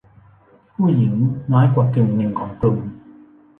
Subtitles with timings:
[0.75, 1.13] ผู้หญิง
[1.53, 2.77] น้อยกว่ากึ่งหนึ่งของกลุ่ม